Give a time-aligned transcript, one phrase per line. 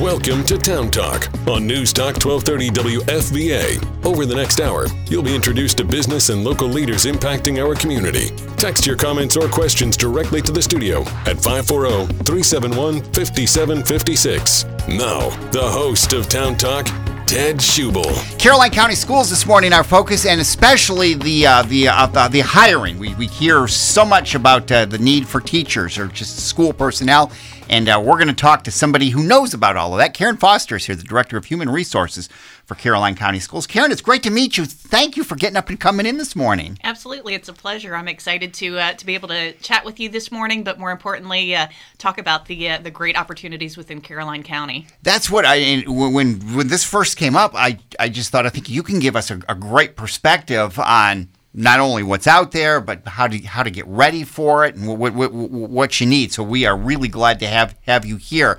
[0.00, 4.04] Welcome to Town Talk on News Talk 1230 WFVA.
[4.04, 8.30] Over the next hour, you'll be introduced to business and local leaders impacting our community.
[8.56, 14.64] Text your comments or questions directly to the studio at 540 371 5756.
[14.88, 16.88] Now, the host of Town Talk,
[17.34, 18.38] Ted Schubel.
[18.38, 22.40] Caroline County Schools this morning, our focus, and especially the uh, the uh, the, the
[22.42, 22.96] hiring.
[22.96, 27.32] We, we hear so much about uh, the need for teachers or just school personnel,
[27.68, 30.14] and uh, we're going to talk to somebody who knows about all of that.
[30.14, 32.28] Karen Foster is here, the Director of Human Resources
[32.66, 33.66] for Caroline County Schools.
[33.66, 34.64] Karen, it's great to meet you.
[34.64, 36.78] Thank you for getting up and coming in this morning.
[36.82, 37.94] Absolutely, it's a pleasure.
[37.94, 40.90] I'm excited to uh, to be able to chat with you this morning, but more
[40.90, 41.68] importantly, uh,
[41.98, 44.86] talk about the uh, the great opportunities within Caroline County.
[45.02, 48.68] That's what I when when this first came up, I I just thought I think
[48.68, 53.06] you can give us a, a great perspective on not only what's out there, but
[53.06, 56.32] how to how to get ready for it and what what, what you need.
[56.32, 58.58] So we are really glad to have have you here.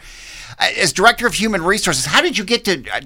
[0.57, 3.01] As director of human resources, how did you get to uh,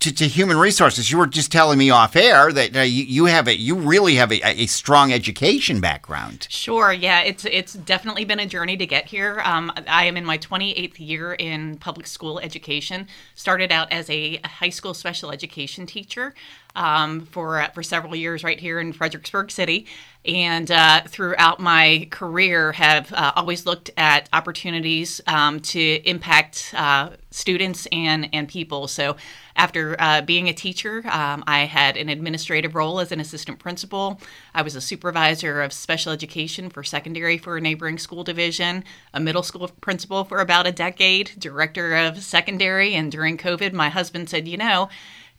[0.00, 1.10] to, to, human resources.
[1.10, 4.16] You were just telling me off air that uh, you, you, have a you really
[4.16, 6.46] have a, a, strong education background.
[6.50, 9.40] Sure, yeah, it's it's definitely been a journey to get here.
[9.44, 13.06] Um, I am in my 28th year in public school education.
[13.34, 16.34] Started out as a high school special education teacher
[16.74, 19.86] um, for uh, for several years right here in Fredericksburg City,
[20.24, 27.10] and uh, throughout my career have uh, always looked at opportunities um, to impact uh,
[27.30, 28.88] students and and people.
[28.88, 29.16] So
[29.56, 34.20] after uh, being a teacher, um, I had an administrative role as an assistant principal.
[34.54, 39.20] I was a supervisor of special education for secondary for a neighboring school division, a
[39.20, 42.94] middle school principal for about a decade, director of secondary.
[42.94, 44.88] And during COVID, my husband said, you know,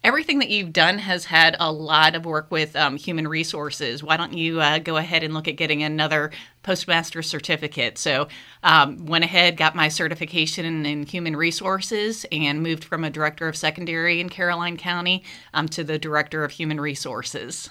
[0.03, 4.03] everything that you've done has had a lot of work with um, human resources.
[4.03, 6.31] Why don't you uh, go ahead and look at getting another
[6.63, 7.97] postmaster certificate?
[7.97, 8.27] So,
[8.63, 13.47] um, went ahead, got my certification in, in, human resources, and moved from a director
[13.47, 17.69] of secondary in Caroline County um, to the director of human resources.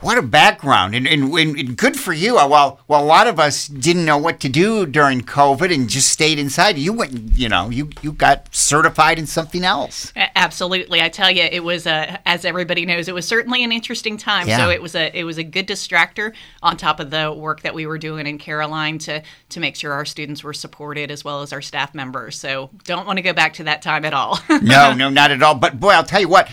[0.00, 2.36] What a background, and, and, and, good for you.
[2.36, 5.88] Uh, while while a lot of us didn't know what to do during COVID and
[5.88, 10.12] just stayed inside, you went, you know, you you got certified in something else.
[10.36, 14.18] Absolutely, I tell you, it was a, as everybody knows, it was certainly an interesting
[14.18, 14.46] time.
[14.46, 14.58] Yeah.
[14.58, 17.74] So it was a it was a good distractor on top of the work that
[17.74, 21.40] we were doing in Caroline to to make sure our students were supported as well
[21.42, 22.36] as our staff members.
[22.38, 24.38] So don't want to go back to that time at all.
[24.62, 25.54] no, no, not at all.
[25.54, 26.50] But boy, I'll tell you what,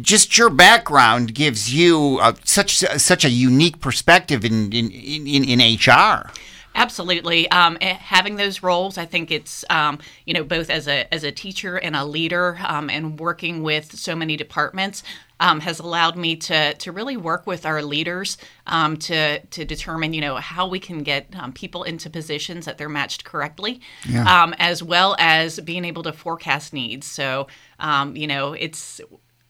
[0.00, 5.76] just your background gives you uh, such such a unique perspective in in, in, in
[5.76, 6.30] HR.
[6.76, 7.48] Absolutely.
[7.50, 11.22] Um, eh, having those roles, I think it's um, you know both as a as
[11.22, 15.04] a teacher and a leader, um, and working with so many departments
[15.38, 20.12] um, has allowed me to to really work with our leaders um, to to determine
[20.12, 24.52] you know how we can get um, people into positions that they're matched correctly, yeah.
[24.58, 27.06] as well as being able to forecast needs.
[27.06, 27.46] So
[28.14, 29.00] you know it's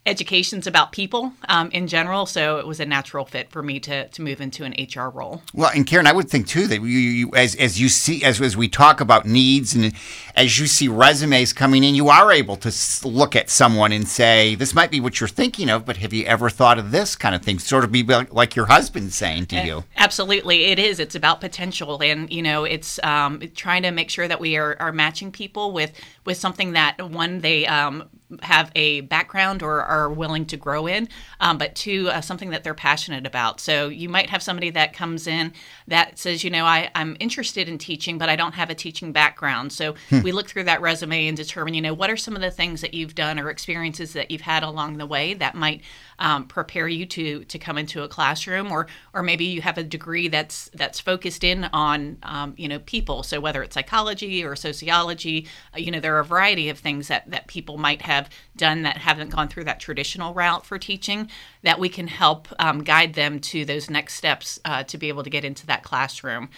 [0.06, 4.09] education's about people um, in general, so it was a natural fit for me to
[4.09, 5.42] to move into an HR role.
[5.54, 8.41] Well, and Karen, I would think too that you, you as as you see as
[8.41, 9.93] as we talk about needs and
[10.37, 12.72] as you see resumes coming in, you are able to
[13.09, 16.25] look at someone and say, "This might be what you're thinking of, but have you
[16.26, 19.64] ever thought of this kind of thing?" Sort of be like your husband saying to
[19.64, 19.84] you.
[19.97, 21.00] Absolutely, it is.
[21.00, 24.76] It's about potential, and you know, it's um, trying to make sure that we are,
[24.81, 25.93] are matching people with
[26.26, 28.09] with something that one they um,
[28.43, 31.09] have a background or are willing to grow in,
[31.41, 33.61] um, but two, uh, something that they're passionate about.
[33.61, 35.53] So you might have somebody that comes in
[35.89, 39.12] that says, you know, I, I'm interested in teaching, but I don't have a teaching
[39.12, 39.73] background.
[39.73, 40.23] So hmm.
[40.23, 42.81] we look through that resume and determine, you know, what are some of the things
[42.81, 45.83] that you've done or experiences that you've had along the way that might
[46.19, 49.83] um, prepare you to to come into a classroom, or or maybe you have a
[49.83, 53.23] degree that's that's focused in on um, you know people.
[53.23, 57.09] So whether it's psychology or sociology, uh, you know, there are a variety of things
[57.09, 60.78] that that people might have have done that haven't gone through that traditional route for
[60.78, 61.30] teaching,
[61.62, 65.22] that we can help um, guide them to those next steps uh, to be able
[65.22, 66.48] to get into that classroom.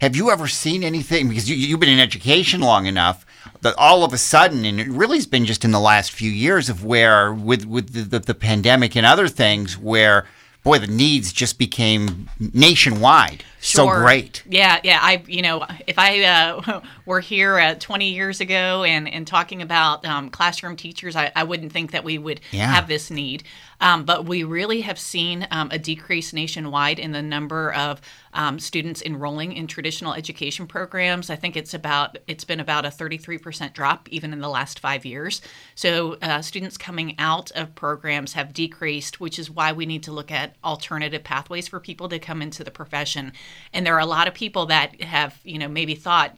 [0.00, 1.28] Have you ever seen anything?
[1.28, 3.24] Because you, have been in education long enough
[3.62, 6.30] that all of a sudden, and it really has been just in the last few
[6.30, 10.26] years of where, with with the, the, the pandemic and other things, where
[10.62, 13.44] boy, the needs just became nationwide.
[13.62, 13.94] Sure.
[13.94, 14.42] So great.
[14.48, 14.98] Yeah, yeah.
[15.02, 19.60] I, you know, if I uh, were here uh, 20 years ago and, and talking
[19.60, 22.72] about um, classroom teachers, I, I wouldn't think that we would yeah.
[22.72, 23.44] have this need.
[23.80, 28.00] Um, but we really have seen um, a decrease nationwide in the number of
[28.32, 31.30] um, students enrolling in traditional education programs.
[31.30, 35.04] I think it's about it's been about a 33% drop even in the last five
[35.04, 35.40] years.
[35.74, 40.12] So uh, students coming out of programs have decreased, which is why we need to
[40.12, 43.32] look at alternative pathways for people to come into the profession.
[43.72, 46.36] And there are a lot of people that have you know maybe thought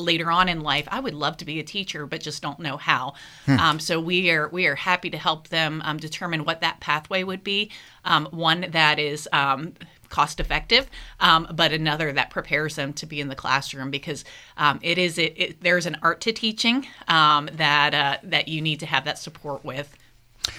[0.00, 2.76] later on in life, I would love to be a teacher, but just don't know
[2.76, 3.14] how.
[3.46, 7.22] Um, so we are we are happy to help them um, determine what that pathway
[7.22, 7.70] would be.
[8.04, 9.74] Um, one that is um,
[10.08, 10.88] cost effective,
[11.20, 14.24] um, but another that prepares them to be in the classroom because
[14.56, 18.60] um, it is it, it, there's an art to teaching um, that uh, that you
[18.60, 19.96] need to have that support with.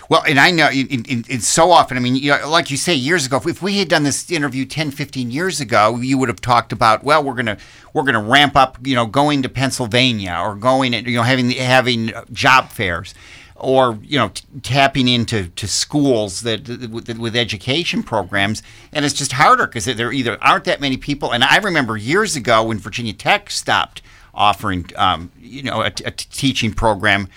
[0.10, 1.98] Well, and I know it's so often.
[1.98, 4.66] I mean, you know, like you say, years ago, if we had done this interview
[4.66, 7.58] 10, 15 years ago, you would have talked about, well, we're gonna
[7.94, 11.50] we're gonna ramp up, you know, going to Pennsylvania or going, and you know, having
[11.52, 13.14] having job fairs
[13.62, 19.14] or you know t- tapping into to schools that, that, with education programs and it's
[19.14, 22.80] just harder because there either aren't that many people and i remember years ago when
[22.80, 24.02] virginia tech stopped
[24.34, 27.28] offering um, you know a teaching program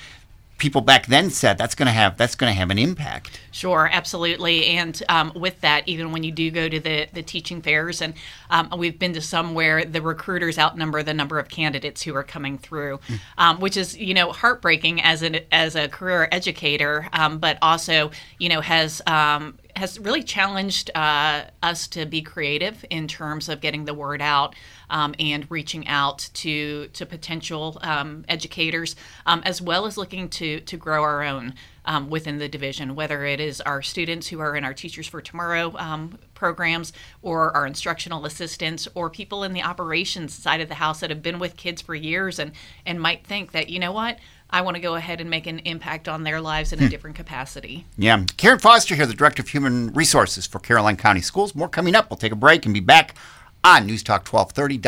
[0.64, 3.38] people back then said that's going to have that's going to have an impact.
[3.50, 4.64] Sure, absolutely.
[4.69, 8.14] And um, with that, even when you do go to the the teaching fairs, and
[8.49, 12.22] um, we've been to some where the recruiters outnumber the number of candidates who are
[12.22, 13.20] coming through, mm.
[13.37, 18.11] um, which is you know heartbreaking as an as a career educator, um, but also
[18.38, 23.61] you know has um, has really challenged uh, us to be creative in terms of
[23.61, 24.55] getting the word out
[24.90, 28.96] um, and reaching out to to potential um, educators,
[29.26, 31.54] um, as well as looking to to grow our own
[31.84, 35.20] um, within the division, whether it is our students who are in our Teachers for
[35.20, 36.92] Tomorrow um, programs,
[37.22, 41.22] or our instructional assistants, or people in the operations side of the house that have
[41.22, 42.52] been with kids for years and
[42.87, 44.19] and might think that you know what
[44.50, 46.88] I want to go ahead and make an impact on their lives in a hmm.
[46.88, 47.87] different capacity.
[47.96, 48.25] Yeah.
[48.37, 51.56] Karen Foster here, the Director of Human Resources for Caroline County Schools.
[51.56, 52.08] More coming up.
[52.08, 53.16] We'll take a break and be back
[53.64, 54.78] on News Talk 1230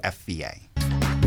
[0.00, 0.60] WFVA.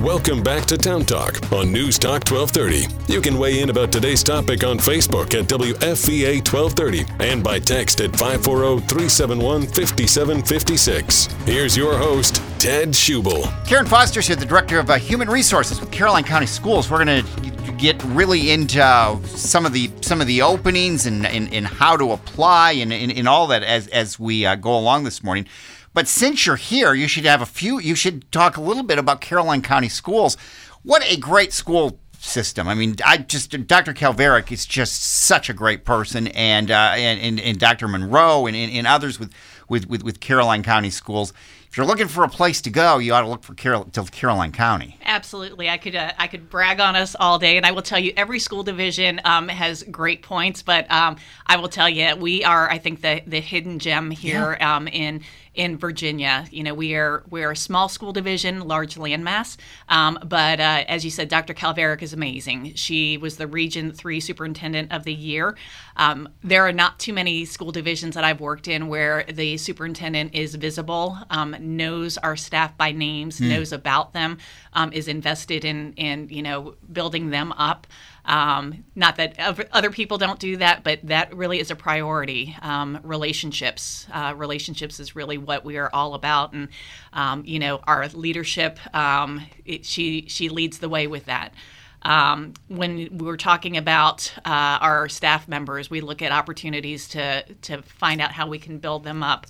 [0.03, 3.11] Welcome back to Town Talk on News Talk 1230.
[3.11, 8.01] You can weigh in about today's topic on Facebook at WFVA 1230 and by text
[8.01, 11.25] at 540 371 5756.
[11.45, 13.43] Here's your host, Ted Schubel.
[13.65, 16.91] Karen Foster is here, the Director of uh, Human Resources with Caroline County Schools.
[16.91, 21.51] We're going to get really into some of the some of the openings and, and,
[21.53, 25.05] and how to apply and, and, and all that as as we uh, go along
[25.05, 25.47] this morning.
[25.97, 27.79] But since you're here, you should have a few.
[27.79, 30.37] You should talk a little bit about Caroline County Schools.
[30.83, 32.67] What a great school system.
[32.67, 33.93] I mean, I just Dr.
[33.93, 37.87] Calveric is just such a great person, and uh, and, and, and Dr.
[37.87, 39.33] Monroe and, and, and others with,
[39.69, 41.33] with, with, with Caroline County Schools
[41.69, 44.03] if you're looking for a place to go, you ought to look for Carol- to
[44.05, 44.97] Caroline County.
[45.03, 47.99] Absolutely, I could uh, I could brag on us all day, and I will tell
[47.99, 52.43] you every school division um, has great points, but um, I will tell you we
[52.43, 54.75] are I think the the hidden gem here yeah.
[54.75, 55.21] um, in
[55.57, 56.45] in Virginia.
[56.51, 59.57] You know, we are we're a small school division, large landmass,
[59.89, 61.53] um, but uh, as you said, Dr.
[61.53, 62.75] Calveric is amazing.
[62.75, 65.57] She was the Region Three Superintendent of the Year.
[65.97, 70.35] Um, there are not too many school divisions that I've worked in where the superintendent
[70.35, 73.49] is visible, um, knows our staff by names, mm.
[73.49, 74.37] knows about them,
[74.73, 77.87] um, is invested in in you know building them up.
[78.27, 79.39] Um, not that
[79.71, 82.55] other people don't do that, but that really is a priority.
[82.61, 86.67] Um, relationships, uh, relationships is really what we are all about, and
[87.13, 88.79] um, you know our leadership.
[88.93, 91.53] Um, it, she she leads the way with that.
[92.01, 97.43] Um, when we were talking about uh, our staff members, we look at opportunities to
[97.61, 99.47] to find out how we can build them up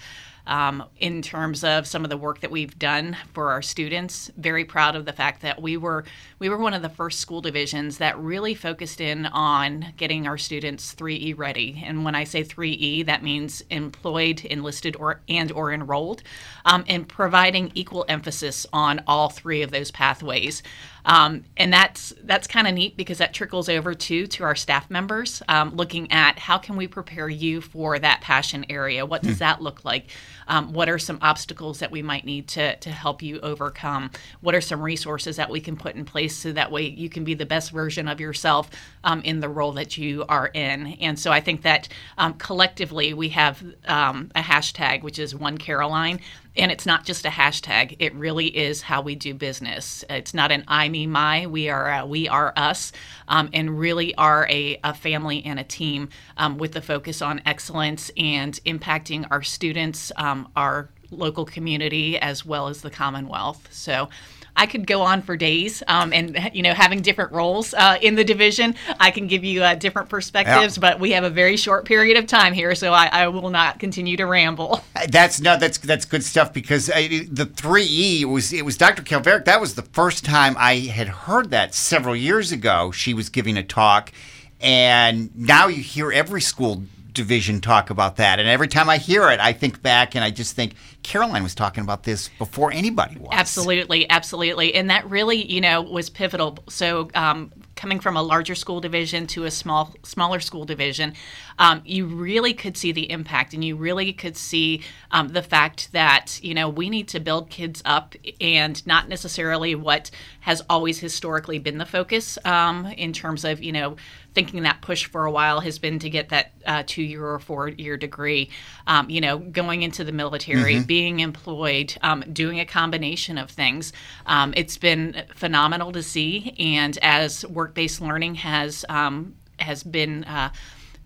[0.48, 4.32] um, in terms of some of the work that we've done for our students.
[4.38, 6.06] Very proud of the fact that we were
[6.40, 10.38] we were one of the first school divisions that really focused in on getting our
[10.38, 11.84] students 3E ready.
[11.86, 16.24] And when I say 3E, that means employed, enlisted, or and or enrolled,
[16.66, 20.64] um, and providing equal emphasis on all three of those pathways.
[21.08, 24.92] Um, and that's that's kind of neat because that trickles over too to our staff
[24.92, 29.06] members, um, looking at how can we prepare you for that passion area.
[29.06, 29.40] What does mm.
[29.40, 30.08] that look like?
[30.50, 34.12] Um, what are some obstacles that we might need to to help you overcome?
[34.42, 37.24] What are some resources that we can put in place so that way you can
[37.24, 38.70] be the best version of yourself
[39.06, 40.88] um, in the role that you are in?
[41.00, 41.88] And so I think that
[42.18, 46.20] um, collectively we have um, a hashtag which is One Caroline
[46.58, 47.96] and it's not just a hashtag.
[48.00, 50.04] It really is how we do business.
[50.10, 51.48] It's not an I, me, my.
[51.48, 52.92] We are uh, we are us,
[53.28, 57.42] um, and really are a, a, family and a team um, with the focus on
[57.46, 63.68] excellence and impacting our students, um, our local community, as well as the Commonwealth.
[63.72, 64.10] So.
[64.58, 68.16] I could go on for days, um, and you know, having different roles uh, in
[68.16, 70.78] the division, I can give you uh, different perspectives.
[70.78, 70.82] Yeah.
[70.82, 73.80] But we have a very short period of time here, so I, I will not
[73.80, 74.82] continue to ramble.
[75.10, 79.04] That's no, that's that's good stuff because uh, the three E was it was Dr.
[79.04, 79.46] Calveric.
[79.46, 82.92] That was the first time I had heard that several years ago.
[82.92, 84.12] She was giving a talk,
[84.60, 86.84] and now you hear every school
[87.18, 88.40] division talk about that.
[88.40, 91.54] And every time I hear it, I think back and I just think Caroline was
[91.54, 93.30] talking about this before anybody was.
[93.34, 94.74] Absolutely, absolutely.
[94.74, 96.58] And that really, you know, was pivotal.
[96.70, 101.14] So, um, coming from a larger school division to a small smaller school division,
[101.60, 104.82] um, you really could see the impact, and you really could see
[105.12, 109.76] um, the fact that you know we need to build kids up, and not necessarily
[109.76, 110.12] what
[110.48, 113.98] has always historically been the focus um, in terms of you know
[114.34, 117.38] thinking that push for a while has been to get that uh, two year or
[117.38, 118.50] four year degree.
[118.88, 120.84] Um, you know, going into the military, mm-hmm.
[120.84, 123.92] being employed, um, doing a combination of things.
[124.26, 130.24] Um, it's been phenomenal to see, and as work based learning has um, has been
[130.24, 130.52] uh,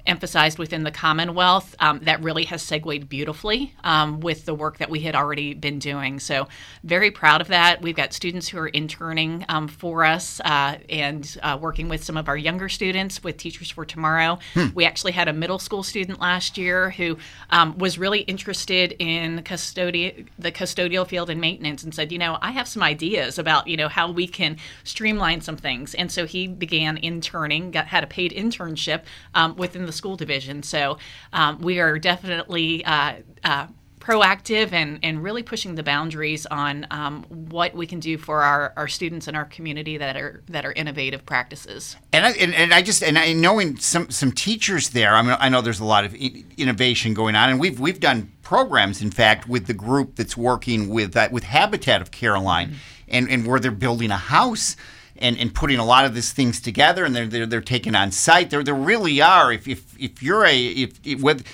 [0.05, 4.89] emphasized within the Commonwealth, um, that really has segued beautifully um, with the work that
[4.89, 6.19] we had already been doing.
[6.19, 6.47] So,
[6.83, 7.81] very proud of that.
[7.81, 12.17] We've got students who are interning um, for us uh, and uh, working with some
[12.17, 14.39] of our younger students with Teachers for Tomorrow.
[14.53, 14.67] Hmm.
[14.73, 17.17] We actually had a middle school student last year who
[17.49, 22.37] um, was really interested in custodi- the custodial field and maintenance and said, you know,
[22.41, 25.93] I have some ideas about, you know, how we can streamline some things.
[25.93, 29.03] And so he began interning, got, had a paid internship
[29.33, 30.63] um, within the the school division.
[30.63, 30.97] So
[31.33, 33.67] um, we are definitely uh, uh,
[33.99, 38.73] proactive and, and really pushing the boundaries on um, what we can do for our,
[38.75, 41.95] our students and our community that are that are innovative practices.
[42.11, 45.37] And I, and, and I just and I knowing some some teachers there, I mean
[45.39, 49.11] I know there's a lot of innovation going on, and we've we've done programs in
[49.11, 52.77] fact with the group that's working with uh, with Habitat of Caroline, mm-hmm.
[53.09, 54.75] and and where they're building a house
[55.21, 58.11] and, and putting a lot of these things together, and they're they're, they're taken on
[58.11, 58.49] site.
[58.49, 59.51] There there really are.
[59.51, 61.45] If if if you're a if, if with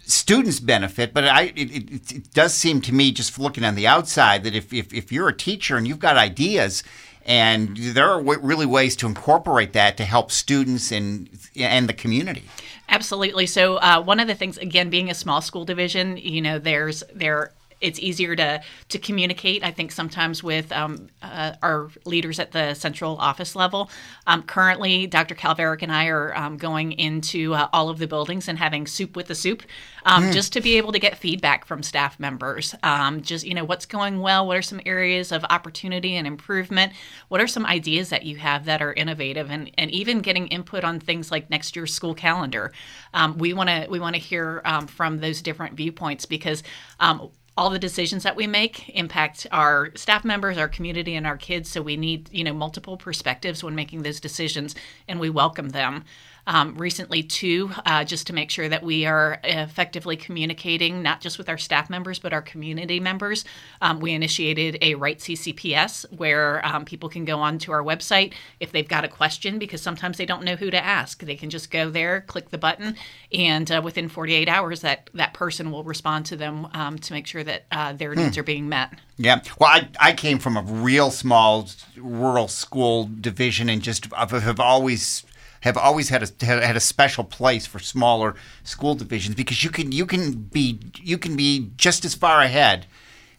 [0.00, 3.86] students benefit, but I it, it, it, does seem to me just looking on the
[3.86, 6.82] outside that if, if if you're a teacher and you've got ideas.
[7.26, 11.94] And there are w- really ways to incorporate that to help students and and the
[11.94, 12.42] community.
[12.88, 13.46] Absolutely.
[13.46, 17.02] So uh, one of the things, again, being a small school division, you know, there's
[17.14, 17.52] there
[17.84, 19.62] it's easier to to communicate.
[19.62, 23.90] I think sometimes with um, uh, our leaders at the central office level.
[24.26, 25.34] Um, currently, Dr.
[25.34, 29.14] Calveric and I are um, going into uh, all of the buildings and having soup
[29.16, 29.62] with the soup,
[30.06, 30.32] mm.
[30.32, 32.74] just to be able to get feedback from staff members.
[32.82, 36.94] Um, just you know what's going well, what are some areas of opportunity and improvement,
[37.28, 40.84] what are some ideas that you have that are innovative, and and even getting input
[40.84, 42.72] on things like next year's school calendar.
[43.12, 46.62] Um, we want to we want to hear from those different viewpoints because
[47.00, 51.36] um, all the decisions that we make impact our staff members, our community, and our
[51.36, 51.70] kids.
[51.70, 54.74] So we need, you know, multiple perspectives when making those decisions,
[55.06, 56.04] and we welcome them
[56.46, 61.38] um, recently too, uh, just to make sure that we are effectively communicating not just
[61.38, 63.44] with our staff members but our community members.
[63.80, 68.72] Um, we initiated a Right CCPS where um, people can go onto our website if
[68.72, 71.22] they've got a question because sometimes they don't know who to ask.
[71.22, 72.96] They can just go there, click the button,
[73.32, 77.26] and uh, within 48 hours, that that person will respond to them um, to make
[77.26, 78.20] sure that uh, their hmm.
[78.20, 78.92] needs are being met.
[79.16, 79.42] Yeah.
[79.58, 85.24] Well, I, I came from a real small rural school division and just have always
[85.64, 89.92] have always had a had a special place for smaller school divisions because you can
[89.92, 92.84] you can be you can be just as far ahead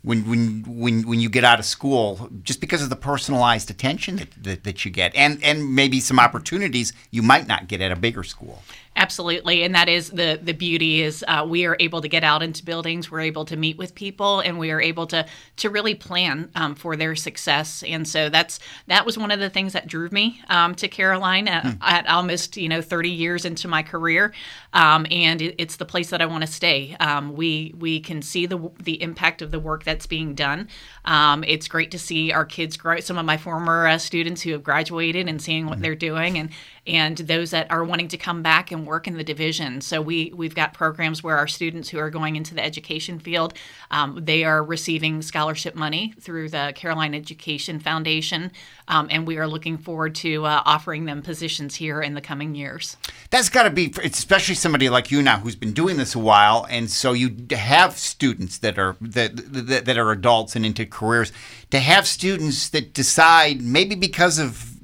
[0.01, 4.15] when when when when you get out of school just because of the personalized attention
[4.15, 7.91] that, that, that you get and and maybe some opportunities you might not get at
[7.91, 8.63] a bigger school.
[8.97, 12.41] Absolutely, and that is the the beauty is uh, we are able to get out
[12.41, 15.25] into buildings, we're able to meet with people, and we are able to
[15.57, 17.83] to really plan um, for their success.
[17.83, 21.49] And so that's that was one of the things that drew me um, to Caroline
[21.49, 21.71] at, hmm.
[21.81, 24.33] at, almost you know 30 years into my career,
[24.71, 26.95] um, and it, it's the place that I want to stay.
[27.01, 30.69] Um, we we can see the the impact of the work that's being done.
[31.03, 33.01] Um, it's great to see our kids grow.
[33.01, 35.81] Some of my former uh, students who have graduated and seeing what mm-hmm.
[35.81, 36.49] they're doing, and
[36.87, 39.81] and those that are wanting to come back and work in the division.
[39.81, 43.53] So we we've got programs where our students who are going into the education field,
[43.91, 48.51] um, they are receiving scholarship money through the Caroline Education Foundation,
[48.87, 52.55] um, and we are looking forward to uh, offering them positions here in the coming
[52.55, 52.97] years.
[53.31, 56.67] That's got to be, especially somebody like you now who's been doing this a while,
[56.69, 61.31] and so you have students that are that that, that are adults and into careers.
[61.71, 64.74] To have students that decide maybe because of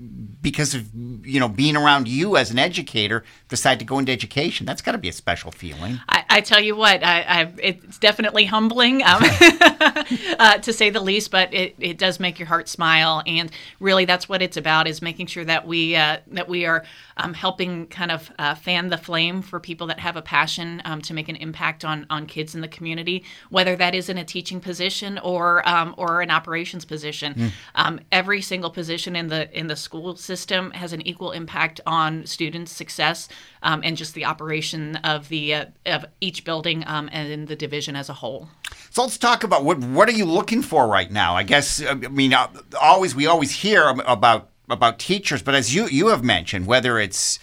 [0.42, 0.90] because of
[1.26, 4.94] you know being around you as an educator decide to go into education that's got
[4.94, 9.04] to be a special feeling I, I tell you what, I, I, it's definitely humbling,
[9.04, 9.22] um,
[10.40, 11.32] uh, to say the least.
[11.32, 15.02] But it, it does make your heart smile, and really, that's what it's about: is
[15.02, 16.84] making sure that we uh, that we are
[17.18, 21.02] um, helping kind of uh, fan the flame for people that have a passion um,
[21.02, 24.26] to make an impact on on kids in the community, whether that is in a
[24.26, 27.52] teaching position or um, or an operations position.
[27.76, 28.00] Mm.
[28.12, 30.31] every single position in the in the school system
[30.74, 33.28] has an equal impact on students' success
[33.64, 37.96] um, and just the operation of the uh, of each building um, and the division
[37.96, 38.50] as a whole.
[38.90, 41.36] So let's talk about what what are you looking for right now?
[41.36, 42.48] I guess I mean uh,
[42.82, 47.40] always we always hear about about teachers, but as you you have mentioned, whether it's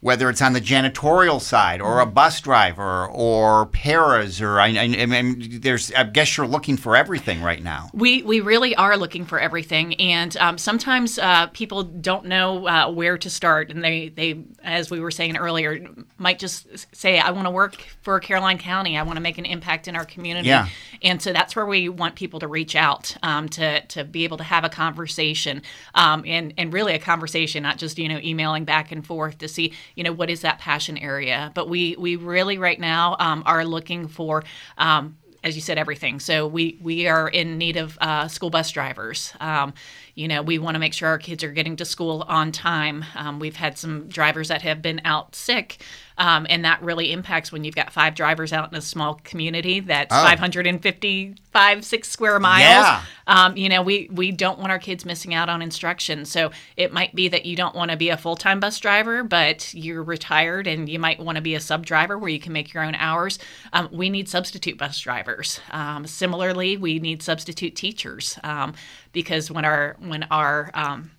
[0.00, 2.14] whether it's on the janitorial side or a mm-hmm.
[2.14, 6.96] bus driver or paras or I, I, I mean, there's I guess you're looking for
[6.96, 7.90] everything right now.
[7.92, 12.90] We we really are looking for everything, and um, sometimes uh, people don't know uh,
[12.90, 16.66] where to start, and they they as we were saying earlier might just
[16.96, 19.96] say I want to work for Caroline County, I want to make an impact in
[19.96, 20.68] our community, yeah.
[21.02, 24.38] and so that's where we want people to reach out um, to to be able
[24.38, 25.60] to have a conversation,
[25.94, 29.48] um, and and really a conversation, not just you know emailing back and forth to
[29.48, 33.42] see you know what is that passion area but we we really right now um,
[33.44, 34.42] are looking for
[34.78, 36.20] um, as you said, everything.
[36.20, 39.32] So we we are in need of uh, school bus drivers.
[39.40, 39.72] Um,
[40.20, 43.06] you know, we want to make sure our kids are getting to school on time.
[43.14, 45.82] Um, we've had some drivers that have been out sick,
[46.18, 49.80] um, and that really impacts when you've got five drivers out in a small community
[49.80, 50.22] that's oh.
[50.22, 52.60] 555 six square miles.
[52.68, 53.02] Yeah.
[53.26, 56.26] Um, you know, we we don't want our kids missing out on instruction.
[56.26, 59.24] So it might be that you don't want to be a full time bus driver,
[59.24, 62.52] but you're retired and you might want to be a sub driver where you can
[62.52, 63.38] make your own hours.
[63.72, 65.60] Um, we need substitute bus drivers.
[65.70, 68.74] Um, similarly, we need substitute teachers um,
[69.12, 71.10] because when our when our um,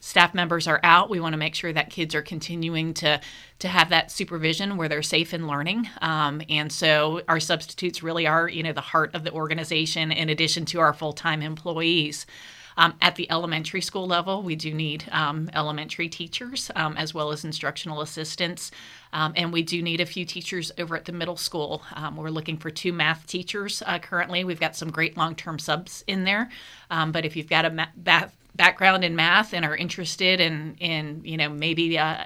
[0.00, 3.20] staff members are out, we want to make sure that kids are continuing to
[3.60, 5.88] to have that supervision where they're safe in learning.
[6.00, 10.28] Um, and so our substitutes really are, you know, the heart of the organization in
[10.28, 12.26] addition to our full time employees.
[12.76, 17.32] Um, at the elementary school level, we do need um, elementary teachers um, as well
[17.32, 18.70] as instructional assistants.
[19.12, 21.82] Um, and we do need a few teachers over at the middle school.
[21.94, 24.44] Um, we're looking for two math teachers uh, currently.
[24.44, 26.50] We've got some great long term subs in there.
[26.88, 31.36] But if you've got a math background in math and are interested in, in you
[31.36, 32.24] know, maybe uh,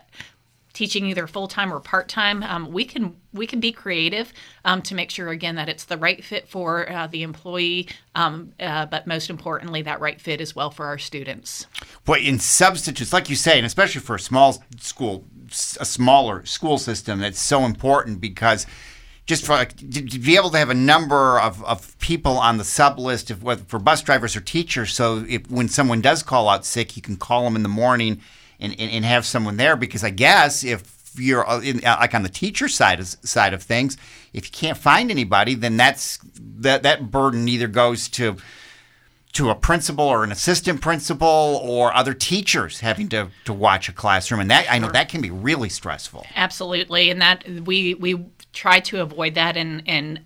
[0.76, 4.30] teaching either full time or part time, um, we can we can be creative
[4.64, 8.52] um, to make sure again that it's the right fit for uh, the employee, um,
[8.60, 11.66] uh, but most importantly, that right fit as well for our students.
[12.04, 15.24] But in substitutes, like you say, and especially for a small school,
[15.80, 18.66] a smaller school system, that's so important because
[19.24, 22.64] just for like, to be able to have a number of, of people on the
[22.64, 26.64] sub list of for bus drivers or teachers so if when someone does call out
[26.64, 28.20] sick you can call them in the morning
[28.60, 32.14] and, and, and have someone there because I guess if you're uh, in, uh, like
[32.14, 33.96] on the teacher side of, side of things,
[34.32, 38.36] if you can't find anybody, then that's that that burden either goes to
[39.32, 43.92] to a principal or an assistant principal or other teachers having to, to watch a
[43.92, 44.40] classroom.
[44.40, 46.26] And that I know that can be really stressful.
[46.34, 50.20] Absolutely, and that we we try to avoid that and and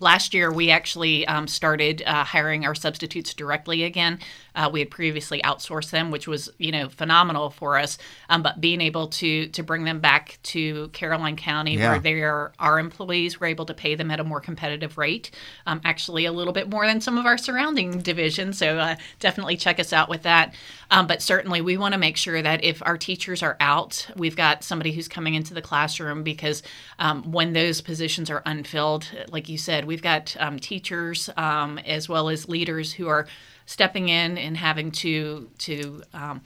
[0.00, 4.18] last year we actually um, started uh, hiring our substitutes directly again
[4.54, 7.98] uh, we had previously outsourced them, which was you know phenomenal for us.
[8.28, 11.92] Um, but being able to to bring them back to Caroline County, yeah.
[11.92, 15.30] where they are our employees, we're able to pay them at a more competitive rate,
[15.66, 18.58] um, actually a little bit more than some of our surrounding divisions.
[18.58, 20.54] So uh, definitely check us out with that.
[20.90, 24.36] Um, but certainly, we want to make sure that if our teachers are out, we've
[24.36, 26.62] got somebody who's coming into the classroom because
[26.98, 32.08] um, when those positions are unfilled, like you said, we've got um, teachers um, as
[32.08, 33.26] well as leaders who are
[33.66, 36.40] stepping in and having to to um,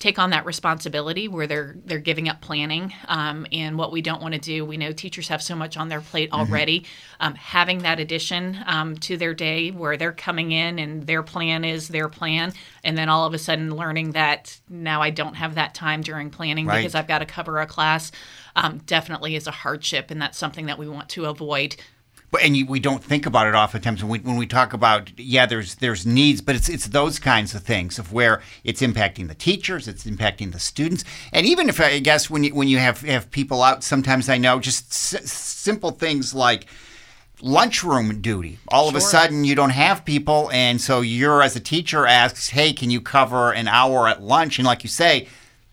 [0.00, 4.20] take on that responsibility where they're they're giving up planning um, and what we don't
[4.20, 6.40] want to do we know teachers have so much on their plate mm-hmm.
[6.40, 7.26] already mm-hmm.
[7.26, 11.64] um, having that addition um, to their day where they're coming in and their plan
[11.64, 15.54] is their plan and then all of a sudden learning that now i don't have
[15.54, 16.78] that time during planning right.
[16.78, 18.10] because i've got to cover a class
[18.56, 21.76] um, definitely is a hardship and that's something that we want to avoid
[22.30, 25.10] but and you, we don't think about it oftentimes when we when we talk about
[25.18, 29.28] yeah there's there's needs but it's it's those kinds of things of where it's impacting
[29.28, 32.78] the teachers it's impacting the students and even if I guess when you when you
[32.78, 36.66] have have people out sometimes I know just s- simple things like
[37.42, 38.90] lunchroom duty all sure.
[38.90, 42.72] of a sudden you don't have people and so you're as a teacher asks hey
[42.72, 45.26] can you cover an hour at lunch and like you say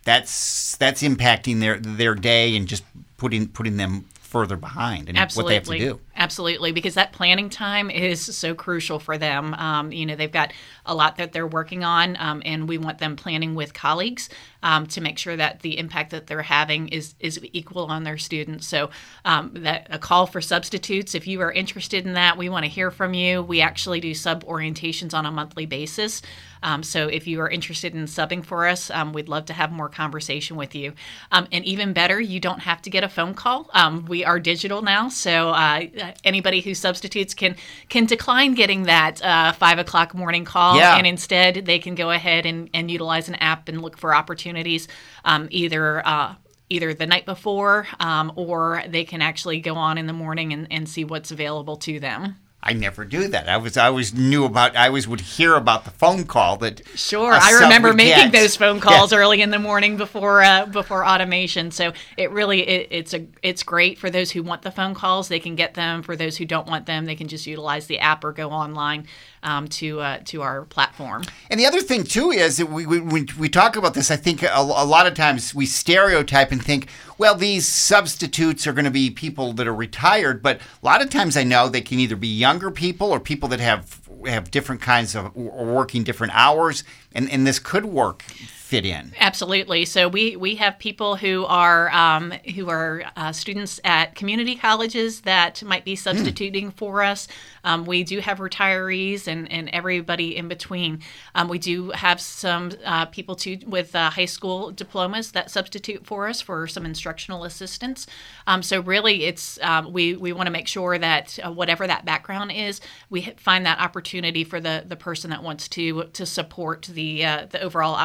[0.06, 2.86] that's that's impacting their their day and just
[3.18, 5.56] putting putting them further behind and Absolutely.
[5.56, 6.02] what they have to do.
[6.20, 9.54] Absolutely, because that planning time is so crucial for them.
[9.54, 10.52] Um, you know, they've got
[10.84, 14.28] a lot that they're working on, um, and we want them planning with colleagues
[14.64, 18.18] um, to make sure that the impact that they're having is is equal on their
[18.18, 18.66] students.
[18.66, 18.90] So,
[19.26, 21.14] um, that a call for substitutes.
[21.14, 23.44] If you are interested in that, we want to hear from you.
[23.44, 26.24] We actually do sub orientations on a monthly basis.
[26.64, 29.72] Um, so if you are interested in subbing for us, um, we'd love to have
[29.72, 30.94] more conversation with you.
[31.32, 33.70] Um, and even better, you don't have to get a phone call.
[33.74, 35.84] Um, we are digital now, so uh,
[36.24, 37.56] anybody who substitutes can
[37.90, 40.98] can decline getting that uh, five o'clock morning call, Yeah.
[40.98, 44.88] and instead they can go ahead and, and utilize an app and look for opportunities,
[45.26, 46.06] um, either.
[46.06, 46.36] Uh,
[46.70, 50.68] Either the night before, um, or they can actually go on in the morning and,
[50.70, 52.36] and see what's available to them.
[52.68, 53.48] I never do that.
[53.48, 54.76] I was I always knew about.
[54.76, 56.82] I always would hear about the phone call that.
[56.96, 58.34] Sure, I remember making get.
[58.34, 61.72] those phone calls early in the morning before uh, before automation.
[61.72, 65.30] So it really it, it's a it's great for those who want the phone calls.
[65.30, 66.04] They can get them.
[66.04, 69.08] For those who don't want them, they can just utilize the app or go online
[69.44, 71.24] um, to uh, to our platform.
[71.50, 74.12] And the other thing too is that we we, we, talk about this.
[74.12, 78.74] I think a, a lot of times we stereotype and think, well, these substitutes are
[78.74, 80.42] going to be people that are retired.
[80.42, 83.50] But a lot of times I know they can either be younger people or people
[83.50, 88.24] that have have different kinds of or working different hours, and and this could work
[88.68, 89.14] fit in.
[89.18, 89.86] Absolutely.
[89.86, 95.22] So we we have people who are um, who are uh, students at community colleges
[95.22, 97.30] that might be substituting for us.
[97.64, 101.02] Um, we do have retirees and, and everybody in between.
[101.34, 106.06] Um, we do have some uh, people too with uh, high school diplomas that substitute
[106.06, 108.06] for us for some instructional assistance.
[108.48, 112.04] Um, so really, it's um, we we want to make sure that uh, whatever that
[112.04, 116.90] background is, we find that opportunity for the the person that wants to to support
[116.92, 117.96] the uh, the overall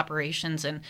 [0.64, 0.80] and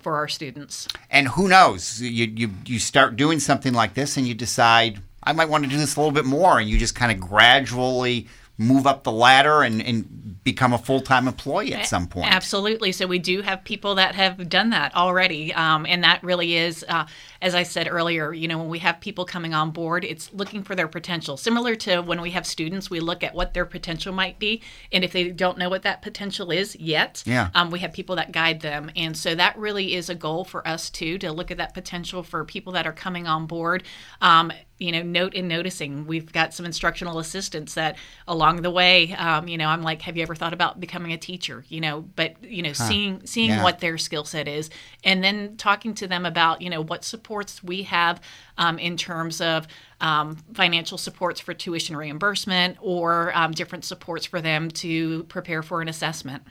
[0.00, 0.88] for our students.
[1.10, 2.00] And who knows?
[2.00, 5.70] You you you start doing something like this, and you decide I might want to
[5.70, 8.26] do this a little bit more, and you just kind of gradually
[8.60, 12.32] move up the ladder and, and become a full time employee at some point.
[12.32, 12.92] Absolutely.
[12.92, 16.84] So we do have people that have done that already, um, and that really is,
[16.88, 17.06] uh,
[17.42, 20.62] as I said earlier, you know, when we have people coming on board, it's looking
[20.62, 21.36] for their potential.
[21.36, 25.02] Similar to when we have students, we look at what their potential might be, and
[25.04, 27.48] if they don't know what that potential is yet, Yeah.
[27.54, 30.66] um, we have people that guide them, and so that really is a goal for
[30.68, 33.84] us too to look at that potential for people that are coming on board.
[34.20, 36.06] Um, you know, note and noticing.
[36.06, 40.16] We've got some instructional assistants that along the way, um, you know, I'm like, have
[40.16, 41.66] you ever thought about becoming a teacher?
[41.68, 43.62] You know, but you know, seeing seeing Yeah.
[43.62, 44.70] what their skill set is,
[45.04, 48.20] and then talking to them about you know what supports we have
[48.58, 49.68] um, in terms of
[50.00, 55.80] um, financial supports for tuition reimbursement or um, different supports for them to prepare for
[55.80, 56.42] an assessment.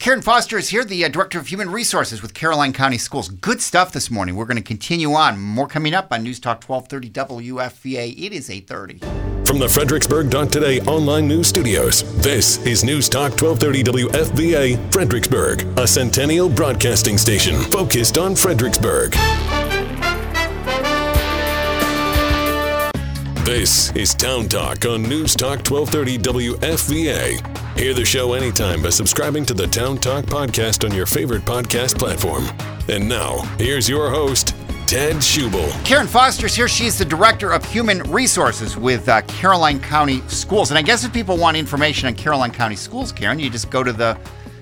[0.00, 3.28] Karen Foster is here, the uh, Director of Human Resources with Caroline County Schools.
[3.28, 4.34] Good stuff this morning.
[4.34, 5.38] We're going to continue on.
[5.38, 8.12] More coming up on News Talk 1230 WFVA.
[8.18, 9.30] It is 830.
[9.50, 15.88] From the Fredericksburg Fredericksburg.today online news studios, this is News Talk 1230 WFVA Fredericksburg, a
[15.88, 19.16] centennial broadcasting station focused on Fredericksburg.
[23.44, 26.18] This is Town Talk on News Talk 1230
[26.58, 27.78] WFVA.
[27.78, 31.98] Hear the show anytime by subscribing to the Town Talk podcast on your favorite podcast
[31.98, 32.44] platform.
[32.88, 34.54] And now, here's your host,
[34.86, 35.68] Ted Schubel.
[35.84, 36.68] Karen Foster's here.
[36.68, 40.70] She's the Director of Human Resources with uh, Caroline County Schools.
[40.70, 43.82] And I guess if people want information on Caroline County Schools, Karen, you just go
[43.82, 44.16] to the,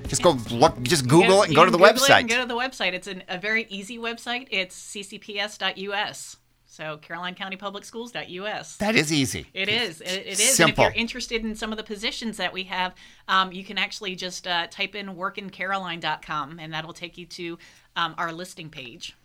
[0.06, 2.20] just go look, just Google it and go to the Google it website.
[2.20, 2.92] and go to the website.
[2.94, 4.46] It's an, a very easy website.
[4.50, 6.36] It's ccps.us.
[6.78, 8.76] So CarolineCountyPublicSchools.us.
[8.76, 9.46] That is easy.
[9.52, 10.00] It is.
[10.00, 10.54] It, it is.
[10.54, 10.84] Simple.
[10.84, 12.94] And if you're interested in some of the positions that we have,
[13.26, 17.58] um, you can actually just uh, type in workincaroline.com and that'll take you to
[17.96, 19.16] um, our listing page.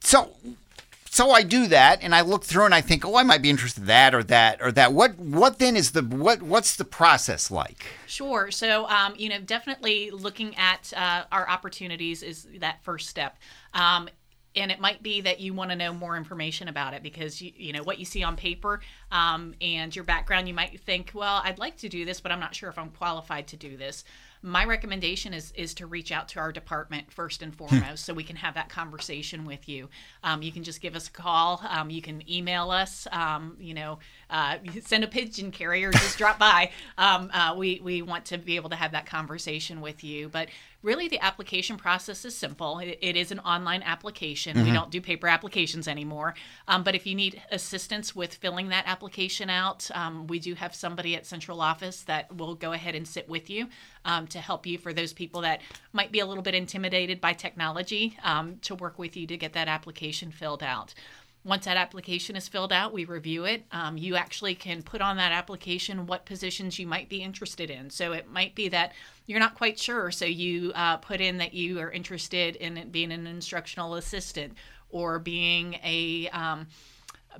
[0.00, 0.32] So,
[1.06, 3.48] so I do that, and I look through, and I think, oh, I might be
[3.48, 4.92] interested in that or that or that.
[4.92, 6.42] What, what then is the what?
[6.42, 7.86] What's the process like?
[8.06, 8.50] Sure.
[8.50, 13.38] So, um, you know, definitely looking at uh, our opportunities is that first step.
[13.72, 14.10] Um,
[14.54, 17.52] and it might be that you want to know more information about it because you,
[17.56, 21.40] you know what you see on paper um, and your background you might think well
[21.44, 24.04] i'd like to do this but i'm not sure if i'm qualified to do this.
[24.44, 28.24] My recommendation is is to reach out to our department first and foremost so we
[28.24, 29.88] can have that conversation with you.
[30.24, 33.74] Um, you can just give us a call um, you can email us um, you
[33.74, 36.70] know uh, send a pigeon carrier just drop by.
[36.98, 40.48] Um, uh, we, we want to be able to have that conversation with you but
[40.82, 42.78] really the application process is simple.
[42.78, 44.64] It, it is an online application.
[44.64, 46.34] We don't do paper applications anymore.
[46.68, 50.74] Um, but if you need assistance with filling that application out um, we do have
[50.74, 53.68] somebody at central office that will go ahead and sit with you
[54.04, 55.60] um, to help you for those people that
[55.92, 59.52] might be a little bit intimidated by technology um, to work with you to get
[59.52, 60.94] that application filled out
[61.44, 63.64] once that application is filled out, we review it.
[63.72, 67.90] Um, you actually can put on that application what positions you might be interested in.
[67.90, 68.92] So it might be that
[69.26, 73.10] you're not quite sure, so you uh, put in that you are interested in being
[73.10, 74.54] an instructional assistant
[74.90, 76.68] or being a um,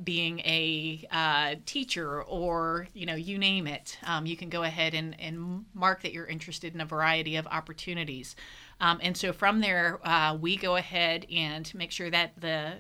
[0.03, 4.95] being a uh, teacher or you know you name it um, you can go ahead
[4.95, 8.35] and, and mark that you're interested in a variety of opportunities
[8.81, 12.73] um, and so from there uh, we go ahead and make sure that the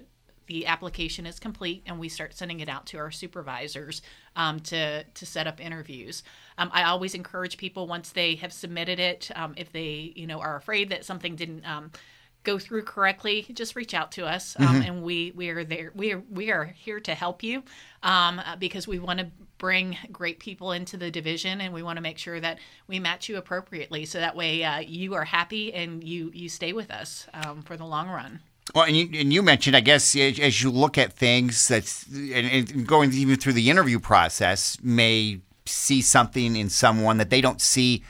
[0.52, 4.02] the application is complete and we start sending it out to our supervisors
[4.36, 6.22] um, to, to set up interviews.
[6.58, 10.40] Um, I always encourage people once they have submitted it, um, if they you know
[10.40, 11.90] are afraid that something didn't um,
[12.44, 14.82] go through correctly, just reach out to us, um, mm-hmm.
[14.82, 15.90] and we we are there.
[15.94, 17.62] We are we are here to help you
[18.02, 22.02] um, because we want to bring great people into the division, and we want to
[22.02, 26.04] make sure that we match you appropriately, so that way uh, you are happy and
[26.04, 28.40] you you stay with us um, for the long run.
[28.74, 32.70] Well, and you, and you mentioned, I guess, as you look at things that's and,
[32.70, 37.60] and going even through the interview process, may see something in someone that they don't
[37.60, 38.02] see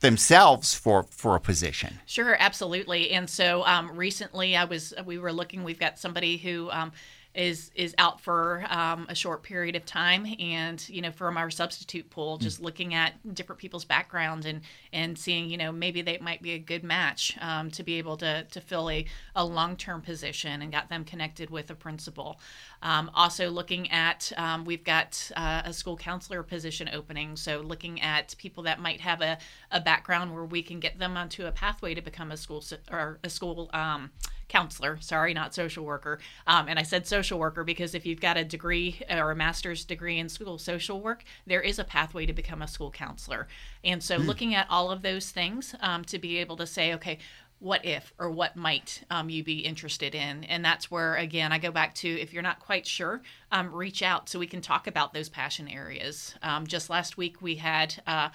[0.00, 2.00] themselves for for a position.
[2.06, 3.12] Sure, absolutely.
[3.12, 5.64] And so um, recently, I was we were looking.
[5.64, 6.70] We've got somebody who.
[6.70, 6.92] Um,
[7.34, 11.50] is is out for um, a short period of time and you know from our
[11.50, 12.64] substitute pool just mm.
[12.64, 14.60] looking at different people's background and
[14.92, 18.16] and seeing you know maybe they might be a good match um, to be able
[18.16, 22.38] to to fill a, a long-term position and got them connected with a principal
[22.84, 28.00] um, also looking at um, we've got uh, a school counselor position opening so looking
[28.00, 29.38] at people that might have a,
[29.72, 33.18] a background where we can get them onto a pathway to become a school or
[33.24, 34.10] a school um,
[34.48, 36.20] counselor, sorry, not social worker.
[36.46, 39.84] Um, and I said social worker because if you've got a degree or a master's
[39.84, 43.48] degree in school social work, there is a pathway to become a school counselor.
[43.82, 44.26] And so mm.
[44.26, 47.18] looking at all of those things um, to be able to say, okay,
[47.58, 51.58] what if or what might um, you be interested in and that's where again i
[51.58, 54.86] go back to if you're not quite sure um, reach out so we can talk
[54.86, 58.28] about those passion areas um, just last week we had uh,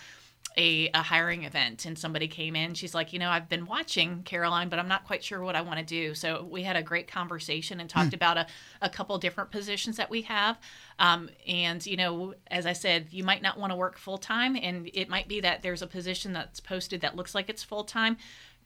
[0.58, 2.74] a, a hiring event and somebody came in.
[2.74, 5.62] She's like, you know, I've been watching Caroline, but I'm not quite sure what I
[5.62, 6.14] want to do.
[6.14, 8.16] So we had a great conversation and talked mm.
[8.16, 8.48] about a,
[8.82, 10.60] a couple different positions that we have.
[10.98, 14.58] Um, and, you know, as I said, you might not want to work full time,
[14.58, 17.84] and it might be that there's a position that's posted that looks like it's full
[17.84, 18.18] time.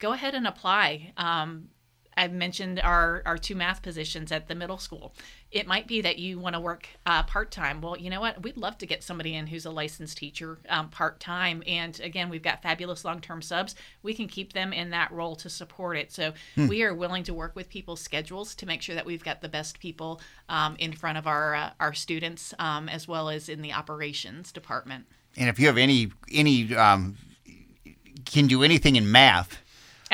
[0.04, 1.14] Go ahead and apply.
[1.16, 1.70] Um,
[2.14, 5.14] I've mentioned our, our two math positions at the middle school.
[5.50, 7.80] It might be that you want to work uh, part time.
[7.80, 8.42] Well, you know what?
[8.42, 11.62] We'd love to get somebody in who's a licensed teacher um, part time.
[11.66, 13.76] And again, we've got fabulous long term subs.
[14.02, 16.12] We can keep them in that role to support it.
[16.12, 16.68] So hmm.
[16.68, 19.48] we are willing to work with people's schedules to make sure that we've got the
[19.48, 23.62] best people um, in front of our uh, our students um, as well as in
[23.62, 25.06] the operations department.
[25.38, 27.16] And if you have any any um,
[28.26, 29.63] can do anything in math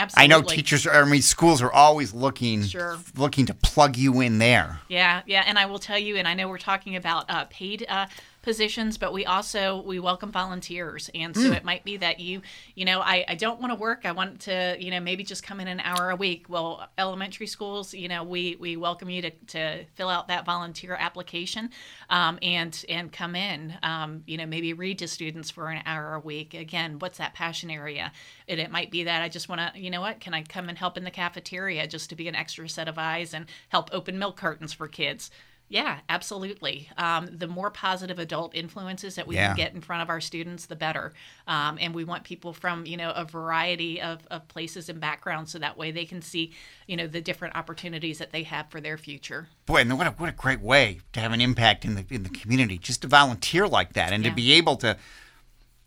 [0.00, 0.34] Absolutely.
[0.34, 0.86] I know teachers.
[0.86, 2.98] Are, I mean, schools are always looking sure.
[3.16, 4.80] looking to plug you in there.
[4.88, 7.84] Yeah, yeah, and I will tell you, and I know we're talking about uh, paid
[7.86, 8.06] uh,
[8.42, 11.56] positions, but we also we welcome volunteers, and so mm.
[11.56, 12.42] it might be that you,
[12.74, 14.02] you know, I, I don't want to work.
[14.04, 16.46] I want to, you know, maybe just come in an hour a week.
[16.48, 20.94] Well, elementary schools, you know, we we welcome you to, to fill out that volunteer
[20.94, 21.70] application,
[22.08, 23.74] um, and and come in.
[23.82, 26.54] Um, you know, maybe read to students for an hour a week.
[26.54, 28.12] Again, what's that passion area?
[28.48, 30.68] And it might be that I just want to, you know, what can I come
[30.68, 33.90] and help in the cafeteria just to be an extra set of eyes and help
[33.92, 35.30] open milk cartons for kids
[35.70, 36.90] yeah, absolutely.
[36.98, 39.46] Um, the more positive adult influences that we yeah.
[39.46, 41.12] can get in front of our students, the better.
[41.46, 45.52] Um, and we want people from you know a variety of, of places and backgrounds,
[45.52, 46.52] so that way they can see
[46.88, 49.48] you know the different opportunities that they have for their future.
[49.64, 52.24] Boy, and what a, what a great way to have an impact in the in
[52.24, 54.30] the community, just to volunteer like that, and yeah.
[54.30, 54.96] to be able to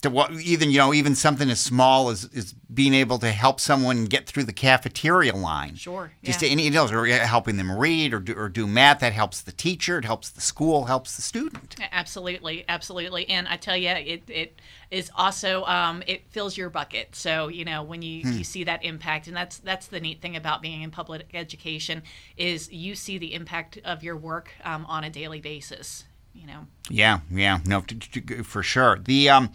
[0.04, 3.60] to what even you know even something as small as, as being able to help
[3.60, 5.76] someone get through the cafeteria line.
[5.76, 6.50] Sure just yeah.
[6.50, 9.42] to any you know or helping them read or do, or do math that helps
[9.42, 11.76] the teacher it helps the school helps the student.
[11.92, 13.30] Absolutely absolutely.
[13.30, 14.62] And i tell you it, it
[14.92, 17.16] is also um, it fills your bucket.
[17.16, 18.34] So you know when you, hmm.
[18.34, 22.04] you see that impact and that's that's the neat thing about being in public education
[22.36, 26.66] is you see the impact of your work um, on a daily basis you know?
[26.90, 27.60] Yeah yeah.
[27.66, 27.86] No
[28.44, 29.00] for sure.
[29.00, 29.52] The um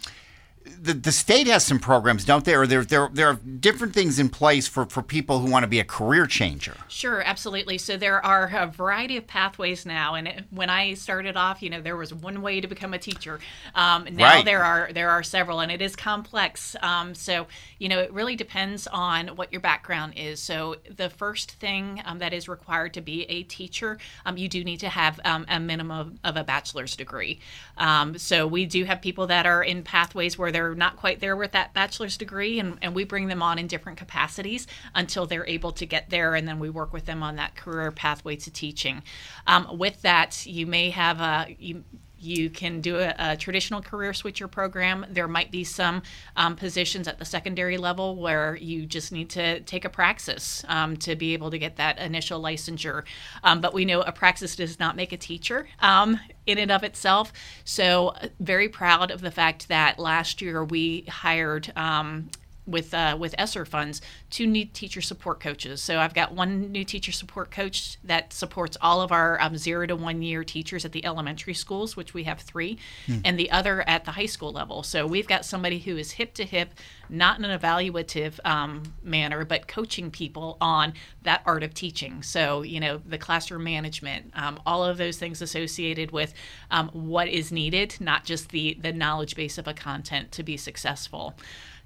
[0.80, 2.54] the, the state has some programs, don't they?
[2.54, 5.68] Or there, there, there are different things in place for, for people who want to
[5.68, 6.74] be a career changer.
[6.88, 7.78] Sure, absolutely.
[7.78, 10.14] So there are a variety of pathways now.
[10.14, 12.98] And it, when I started off, you know, there was one way to become a
[12.98, 13.38] teacher.
[13.76, 14.44] Um, now right.
[14.44, 16.74] there are there are several, and it is complex.
[16.82, 17.46] Um, so
[17.78, 20.40] you know, it really depends on what your background is.
[20.40, 24.64] So the first thing um, that is required to be a teacher, um, you do
[24.64, 27.38] need to have um, a minimum of a bachelor's degree.
[27.76, 31.20] Um, so we do have people that are in pathways where where they're not quite
[31.20, 35.24] there with that bachelor's degree, and, and we bring them on in different capacities until
[35.24, 38.34] they're able to get there, and then we work with them on that career pathway
[38.34, 39.04] to teaching.
[39.46, 41.84] Um, with that, you may have a you,
[42.20, 45.06] you can do a, a, traditional career switcher program.
[45.08, 46.02] There might be some
[46.36, 50.96] um, positions at the secondary level where you just need to take a praxis um,
[50.98, 53.04] to be able to get that initial licensure.
[53.44, 56.82] Um, but we know a praxis does not make a teacher um, in and of
[56.82, 57.32] itself.
[57.64, 62.30] So, uh, very proud of the fact that last year we hired um,
[62.68, 64.00] with uh, with ESSER funds
[64.30, 65.82] two new teacher support coaches.
[65.82, 69.86] So I've got one new teacher support coach that supports all of our um, zero
[69.86, 73.18] to one year teachers at the elementary schools, which we have three, hmm.
[73.24, 74.82] and the other at the high school level.
[74.82, 76.74] So we've got somebody who is hip to hip,
[77.08, 82.22] not in an evaluative um, manner, but coaching people on that art of teaching.
[82.22, 86.34] So you know the classroom management, um, all of those things associated with
[86.70, 90.56] um, what is needed, not just the the knowledge base of a content to be
[90.56, 91.34] successful.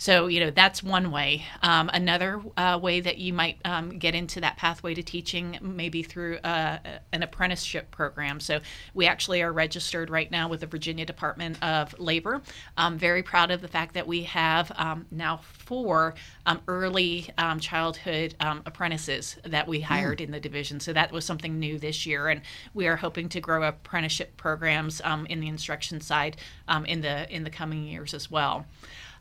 [0.03, 1.45] So, you know, that's one way.
[1.61, 6.05] Um, another uh, way that you might um, get into that pathway to teaching, maybe
[6.05, 6.79] through uh,
[7.13, 8.39] an apprenticeship program.
[8.39, 8.61] So,
[8.95, 12.43] we actually are registered right now with the Virginia Department of Labor.
[12.77, 16.15] I'm very proud of the fact that we have um, now four
[16.47, 20.27] um, early um, childhood um, apprentices that we hired mm.
[20.27, 20.79] in the division.
[20.79, 22.29] So, that was something new this year.
[22.29, 22.43] And
[22.75, 26.37] we are hoping to grow apprenticeship programs in the instruction side
[26.87, 28.67] in the in the coming years as well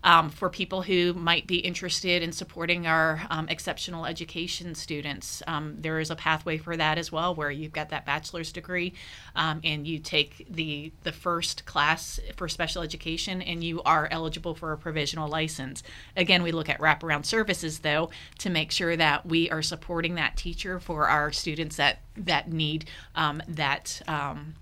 [0.03, 5.43] um, for people who might be interested in supporting our um, exceptional education students.
[5.47, 8.93] Um, there is a pathway for that as well, where you've got that bachelor's degree
[9.35, 14.55] um, and you take the the first class for special education, and you are eligible
[14.55, 15.83] for a provisional license.
[16.15, 18.09] Again, we look at wraparound services though
[18.39, 22.85] to make sure that we are supporting that teacher for our students that that need
[23.15, 24.55] um, that um,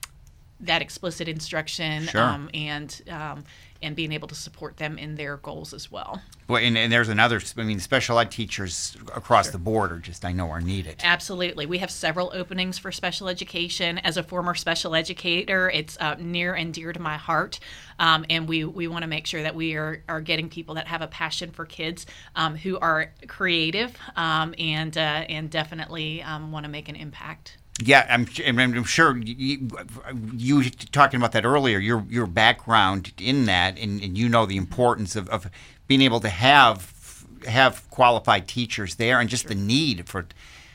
[0.60, 2.22] that explicit instruction sure.
[2.22, 3.44] um, and um,
[3.82, 6.22] and being able to support them in their goals as well.
[6.50, 7.40] Well, and, and there's another.
[7.58, 9.52] I mean, special ed teachers across sure.
[9.52, 10.96] the board are just I know are needed.
[11.04, 14.00] Absolutely, we have several openings for special education.
[14.00, 17.60] As a former special educator, it's uh, near and dear to my heart,
[18.00, 20.88] um, and we we want to make sure that we are are getting people that
[20.88, 26.52] have a passion for kids, um, who are creative, um, and uh, and definitely um,
[26.52, 27.58] want to make an impact.
[27.82, 29.70] Yeah, I'm, I'm sure you,
[30.34, 31.78] you talking about that earlier.
[31.78, 35.50] Your your background in that, and, and you know the importance of, of
[35.90, 36.96] being able to have
[37.46, 39.50] have qualified teachers there, and just sure.
[39.50, 40.28] the need for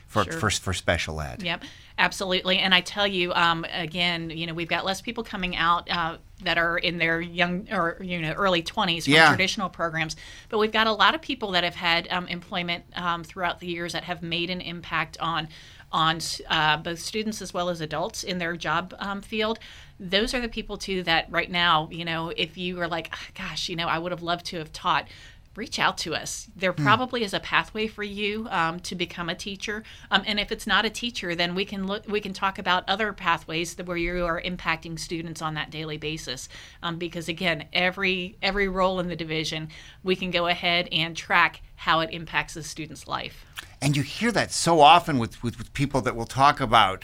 [0.07, 0.33] for, sure.
[0.33, 1.41] for for special ed.
[1.41, 1.63] Yep,
[1.97, 2.59] absolutely.
[2.59, 5.89] And I tell you, um, again, you know, we've got less people coming out.
[5.89, 9.29] Uh, that are in their young or you know early 20s from yeah.
[9.29, 10.17] traditional programs
[10.49, 13.67] but we've got a lot of people that have had um, employment um, throughout the
[13.67, 15.47] years that have made an impact on
[15.93, 19.59] on uh, both students as well as adults in their job um, field
[19.99, 23.27] those are the people too that right now you know if you are like oh,
[23.33, 25.07] gosh you know i would have loved to have taught
[25.55, 26.47] reach out to us.
[26.55, 26.83] There hmm.
[26.83, 30.67] probably is a pathway for you um, to become a teacher, um, and if it's
[30.67, 32.07] not a teacher, then we can look.
[32.07, 36.49] We can talk about other pathways where you are impacting students on that daily basis.
[36.83, 39.69] Um, because again, every every role in the division,
[40.03, 43.45] we can go ahead and track how it impacts the student's life.
[43.81, 47.03] And you hear that so often with, with, with people that will talk about,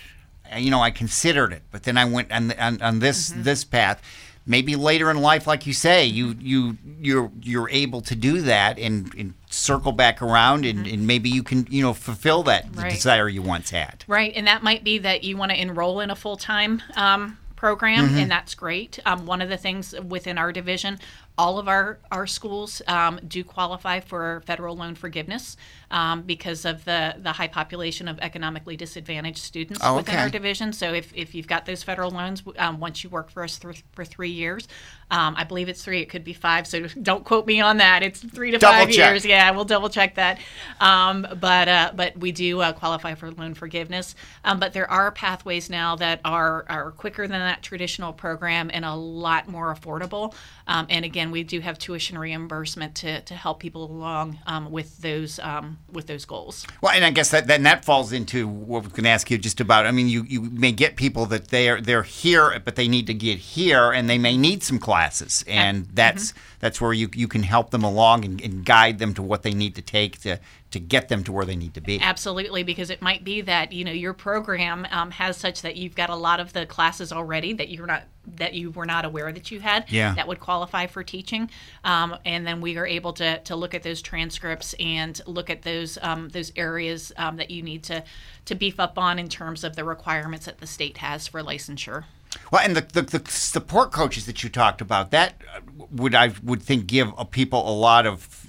[0.57, 3.43] you know, I considered it, but then I went on, on, on this mm-hmm.
[3.43, 4.01] this path.
[4.43, 8.79] Maybe later in life, like you say, you you you're you're able to do that
[8.79, 10.93] and, and circle back around, and, mm-hmm.
[10.95, 12.91] and, maybe you can you know fulfill that right.
[12.91, 14.03] desire you once had.
[14.07, 17.37] Right, and that might be that you want to enroll in a full time um,
[17.61, 18.17] program, mm-hmm.
[18.17, 18.97] and that's great.
[19.05, 20.97] Um, one of the things within our division,
[21.37, 25.57] all of our, our schools um, do qualify for federal loan forgiveness
[25.91, 30.73] um, because of the, the high population of economically disadvantaged students oh, within our division.
[30.73, 33.83] So if, if you've got those federal loans, um, once you work for us th-
[33.91, 34.67] for three years,
[35.11, 36.65] um, I believe it's three, it could be five.
[36.65, 38.01] So don't quote me on that.
[38.01, 39.11] It's three to double five check.
[39.11, 39.23] years.
[39.23, 40.39] Yeah, we'll double check that.
[40.79, 44.15] Um, but uh, but we do uh, qualify for loan forgiveness.
[44.45, 48.85] Um, but there are pathways now that are, are quicker than that traditional program and
[48.85, 50.33] a lot more affordable.
[50.67, 54.97] Um, and again, we do have tuition reimbursement to, to help people along um, with
[54.99, 56.65] those um, with those goals.
[56.81, 59.37] Well, and I guess that then that falls into what we're going to ask you
[59.37, 59.85] just about.
[59.85, 63.13] I mean, you, you may get people that they're they're here, but they need to
[63.13, 66.39] get here, and they may need some classes, and that's mm-hmm.
[66.59, 69.53] that's where you you can help them along and, and guide them to what they
[69.53, 70.39] need to take to
[70.71, 71.99] to get them to where they need to be.
[71.99, 75.95] Absolutely, because it might be that you know your program um, has such that you've
[75.95, 79.31] got a lot of the classes already that you're not that you were not aware
[79.31, 80.13] that you had yeah.
[80.13, 81.49] that would qualify for teaching,
[81.83, 85.61] um, and then we are able to to look at those transcripts and look at
[85.61, 88.03] those um, those areas um, that you need to
[88.45, 92.05] to beef up on in terms of the requirements that the state has for licensure.
[92.49, 95.59] Well, and the, the, the support coaches that you talked about, that uh,
[95.91, 98.40] would I would think give people a lot of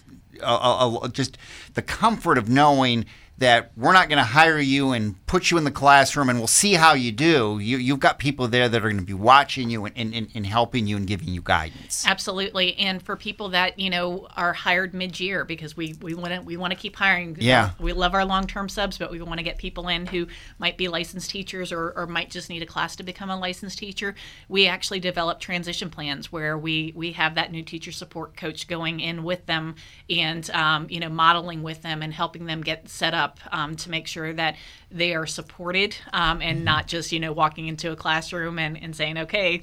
[0.43, 1.39] uh, uh, just
[1.75, 3.07] the comfort of knowing
[3.39, 6.47] that we're not going to hire you and put you in the classroom and we'll
[6.47, 7.59] see how you do.
[7.59, 10.45] You, you've got people there that are going to be watching you and, and, and
[10.45, 12.05] helping you and giving you guidance.
[12.07, 12.77] Absolutely.
[12.77, 16.59] And for people that, you know, are hired mid-year because we, we want to we
[16.59, 17.35] want to keep hiring.
[17.41, 17.71] Yeah.
[17.81, 20.27] We love our long-term subs, but we want to get people in who
[20.59, 23.79] might be licensed teachers or, or might just need a class to become a licensed
[23.79, 24.15] teacher.
[24.51, 29.01] We actually develop transition plans where we, we have that new teacher support coach going
[29.01, 29.77] in with them
[30.11, 33.89] and, um, you know, modeling with them and helping them get set up um, to
[33.89, 34.57] make sure that
[34.93, 36.65] they are supported um, and mm-hmm.
[36.65, 39.63] not just you know walking into a classroom and, and saying okay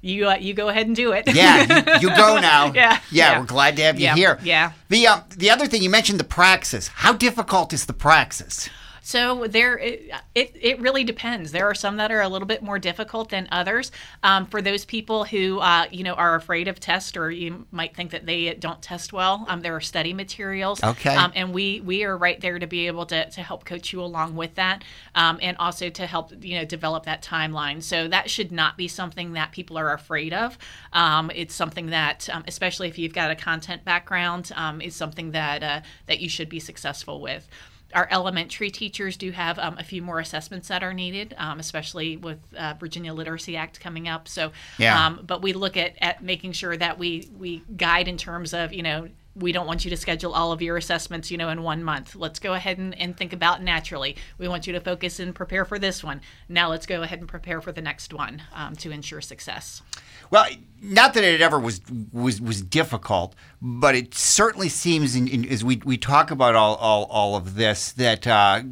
[0.00, 1.32] you uh, you go ahead and do it.
[1.34, 2.72] yeah, you, you, go now.
[2.72, 2.72] Yeah,
[3.10, 4.38] yeah, yeah, we're glad to have you yeah, here.
[4.42, 4.72] Yeah.
[4.88, 6.88] The uh, the other thing you mentioned the praxis.
[6.88, 8.68] How difficult is the praxis?
[9.06, 11.52] So there, it, it, it, really depends.
[11.52, 13.92] There are some that are a little bit more difficult than others.
[14.22, 17.94] Um, for those people who, uh, you know, are afraid of test or you might
[17.94, 20.82] think that they don't test well, um, there are study materials.
[20.82, 21.14] Okay.
[21.14, 24.00] Um, and we we are right there to be able to, to help coach you
[24.00, 24.84] along with that,
[25.14, 27.82] um, and also to help you know develop that timeline.
[27.82, 30.56] So that should not be something that people are afraid of.
[30.94, 34.50] Um, it's something that, um, especially if you've got a content background,
[34.80, 37.46] is something that uh, that you should be successful with
[37.94, 42.16] our elementary teachers do have um, a few more assessments that are needed, um, especially
[42.16, 44.28] with uh, Virginia Literacy Act coming up.
[44.28, 45.06] So, yeah.
[45.06, 48.72] Um, but we look at, at making sure that we we guide in terms of
[48.72, 51.62] you know we don't want you to schedule all of your assessments, you know, in
[51.62, 52.14] one month.
[52.14, 54.16] Let's go ahead and, and think about naturally.
[54.38, 56.20] We want you to focus and prepare for this one.
[56.48, 59.82] Now let's go ahead and prepare for the next one um, to ensure success.
[60.30, 60.46] Well,
[60.80, 61.80] not that it ever was
[62.12, 66.76] was was difficult, but it certainly seems, in, in, as we we talk about all
[66.76, 68.62] all, all of this, that uh,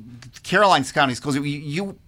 [0.42, 1.98] Caroline's County Schools, you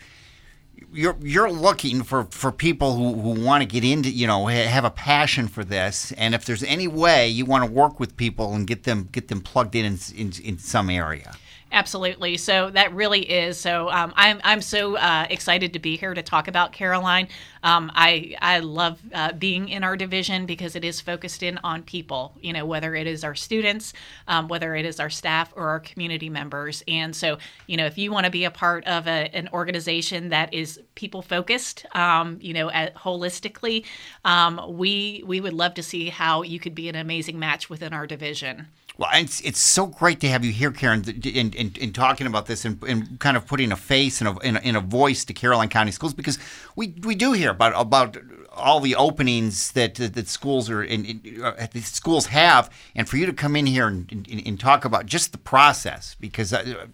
[0.95, 4.84] you're you're looking for, for people who, who want to get into you know have
[4.84, 6.12] a passion for this.
[6.12, 9.28] And if there's any way you want to work with people and get them get
[9.28, 9.84] them plugged in
[10.16, 11.34] in, in, some area
[11.75, 12.37] Absolutely.
[12.37, 13.59] So that really is.
[13.59, 17.27] So um, I'm I'm so uh, excited to be here to talk about Caroline.
[17.64, 21.83] Um, I I love uh, being in our division because it is focused in on
[21.83, 22.37] people.
[22.41, 23.93] You know, whether it is our students,
[24.29, 26.85] um, whether it is our staff or our community members.
[26.87, 30.29] And so, you know, if you want to be a part of a, an organization
[30.29, 33.85] that is people focused, um, you know, at, holistically,
[34.25, 37.93] um, we we would love to see how you could be an amazing match within
[37.93, 38.68] our division.
[38.97, 42.47] Well, it's, it's so great to have you here, Karen, in, in, in talking about
[42.47, 45.24] this and, and, kind of putting a face and a, in, a, in a voice
[45.24, 46.38] to Caroline County Schools because
[46.76, 48.16] we, we do hear about about
[48.53, 53.32] all the openings that that schools are in, uh, schools have, and for you to
[53.32, 56.86] come in here and, and, and talk about just the process because uh,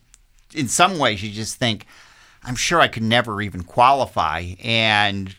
[0.55, 1.84] in some ways you just think
[2.42, 5.36] I'm sure I could never even qualify, and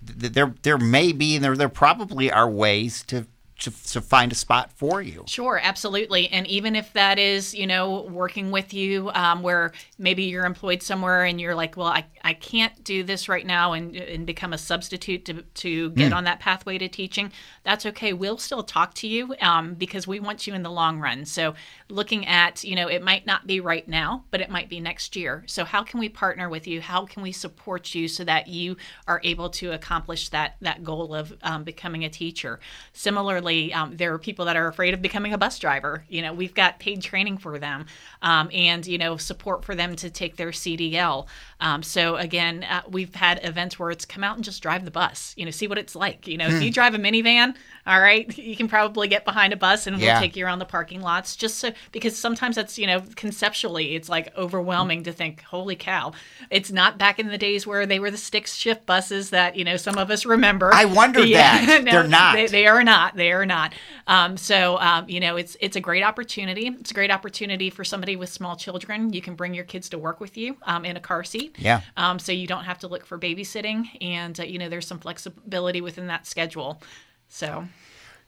[0.00, 3.26] there there may be and there there probably are ways to
[3.60, 5.22] to, to find a spot for you.
[5.26, 6.28] Sure, absolutely.
[6.28, 10.82] And even if that is, you know, working with you um, where maybe you're employed
[10.82, 14.52] somewhere and you're like, well, I, I can't do this right now and, and become
[14.52, 16.16] a substitute to, to get mm.
[16.16, 17.32] on that pathway to teaching,
[17.62, 18.14] that's okay.
[18.14, 21.26] We'll still talk to you um, because we want you in the long run.
[21.26, 21.54] So
[21.90, 25.16] looking at, you know, it might not be right now, but it might be next
[25.16, 25.44] year.
[25.46, 26.80] So how can we partner with you?
[26.80, 31.14] How can we support you so that you are able to accomplish that, that goal
[31.14, 32.58] of um, becoming a teacher?
[32.94, 36.04] Similarly, um, there are people that are afraid of becoming a bus driver.
[36.08, 37.86] You know, we've got paid training for them
[38.22, 41.26] um, and, you know, support for them to take their CDL.
[41.60, 44.90] Um, so, again, uh, we've had events where it's come out and just drive the
[44.90, 46.26] bus, you know, see what it's like.
[46.26, 46.56] You know, hmm.
[46.56, 47.54] if you drive a minivan,
[47.86, 50.64] all right, you can probably get behind a bus and we'll take you around the
[50.64, 55.42] parking lots just so, because sometimes that's, you know, conceptually, it's like overwhelming to think,
[55.42, 56.12] holy cow,
[56.50, 59.64] it's not back in the days where they were the stick shift buses that, you
[59.64, 60.72] know, some of us remember.
[60.72, 61.66] I wondered yeah.
[61.66, 61.84] that.
[61.84, 62.34] no, They're not.
[62.34, 63.16] They, they, are not.
[63.16, 63.74] They are not.
[64.06, 66.68] Um, so, um, you know, it's, it's a great opportunity.
[66.68, 69.12] It's a great opportunity for somebody with small children.
[69.12, 71.56] You can bring your kids to work with you um, in a car seat.
[71.58, 71.80] Yeah.
[71.96, 73.86] Um, so you don't have to look for babysitting.
[74.00, 76.82] And, uh, you know, there's some flexibility within that schedule.
[77.28, 77.66] So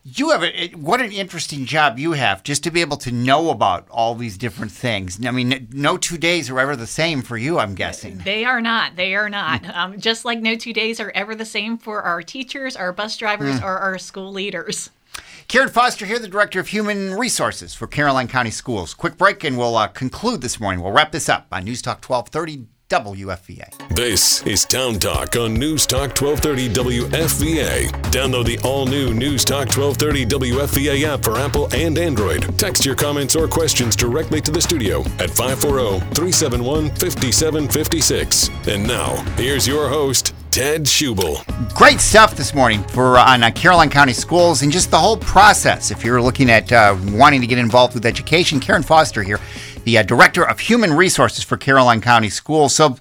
[0.04, 3.50] you have a what an interesting job you have just to be able to know
[3.50, 5.24] about all these different things.
[5.24, 7.58] I mean, no two days are ever the same for you.
[7.58, 8.96] I'm guessing they are not.
[8.96, 9.64] They are not.
[9.74, 13.16] um, just like no two days are ever the same for our teachers, our bus
[13.16, 13.62] drivers, mm.
[13.62, 14.90] or our school leaders.
[15.48, 18.94] Karen Foster here, the Director of Human Resources for Caroline County Schools.
[18.94, 20.82] Quick break and we'll uh, conclude this morning.
[20.82, 23.94] We'll wrap this up on News Talk 1230 WFVA.
[23.94, 26.68] This is Town Talk on News Talk 1230
[27.08, 27.90] WFVA.
[28.10, 32.42] Download the all new News Talk 1230 WFVA app for Apple and Android.
[32.58, 38.50] Text your comments or questions directly to the studio at 540 371 5756.
[38.68, 41.42] And now, here's your host, Ted Schubel.
[41.74, 45.16] Great stuff this morning for uh, on uh, Caroline County Schools and just the whole
[45.16, 45.90] process.
[45.90, 49.40] If you're looking at uh, wanting to get involved with education, Karen Foster here,
[49.84, 52.74] the uh, Director of Human Resources for Caroline County Schools.
[52.74, 52.98] So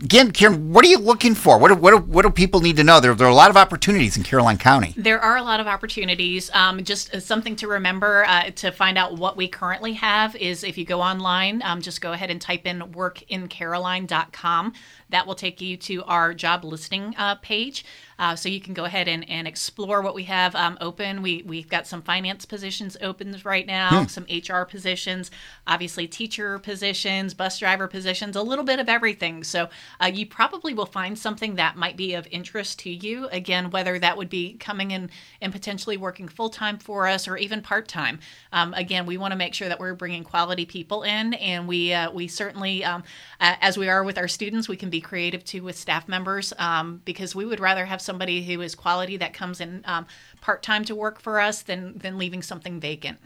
[0.00, 1.58] Again, Karen, what are you looking for?
[1.58, 2.98] What do, what do, what do people need to know?
[2.98, 4.94] There, there are a lot of opportunities in Caroline County.
[4.96, 6.50] There are a lot of opportunities.
[6.54, 10.78] Um, just something to remember uh, to find out what we currently have is if
[10.78, 14.72] you go online, um, just go ahead and type in workincaroline.com.
[15.10, 17.84] That will take you to our job listing uh, page.
[18.22, 21.22] Uh, so you can go ahead and, and explore what we have um, open.
[21.22, 24.06] We, we've got some finance positions open right now, hmm.
[24.06, 25.32] some HR positions,
[25.66, 29.42] obviously teacher positions, bus driver positions, a little bit of everything.
[29.42, 29.68] So
[30.00, 33.26] uh, you probably will find something that might be of interest to you.
[33.32, 35.10] Again, whether that would be coming in
[35.40, 38.20] and potentially working full time for us or even part time.
[38.52, 41.92] Um, again, we want to make sure that we're bringing quality people in, and we
[41.92, 43.02] uh, we certainly, um,
[43.40, 47.02] as we are with our students, we can be creative too with staff members um,
[47.04, 50.06] because we would rather have somebody who is quality that comes in um,
[50.42, 53.18] part time to work for us than than leaving something vacant.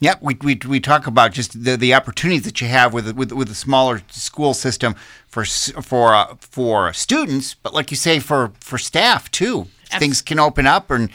[0.00, 3.30] Yep, we, we, we talk about just the, the opportunities that you have with with
[3.30, 4.96] with a smaller school system
[5.28, 9.98] for for uh, for students, but like you say, for for staff too, Absolutely.
[10.00, 11.10] things can open up and